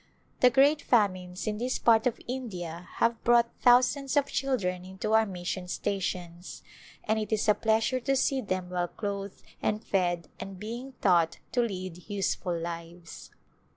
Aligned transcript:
The 0.39 0.49
great 0.49 0.81
famines 0.81 1.45
in 1.45 1.59
this 1.59 1.77
part 1.77 2.07
of 2.07 2.19
India 2.27 2.87
have 2.95 3.23
brought 3.23 3.51
thousands 3.61 4.17
of 4.17 4.25
children 4.25 4.83
into 4.83 5.13
our 5.13 5.27
mission 5.27 5.67
stations, 5.67 6.63
and 7.03 7.19
it 7.19 7.31
is 7.31 7.47
a 7.47 7.53
pleasure 7.53 7.99
to 7.99 8.15
see 8.15 8.41
them 8.41 8.71
well 8.71 8.87
clothed 8.87 9.43
and 9.61 9.83
fed 9.83 10.27
and 10.39 10.59
being 10.59 10.93
taught 11.03 11.37
to 11.51 11.61
lead 11.61 12.09
useful 12.09 12.57
lives. 12.57 13.29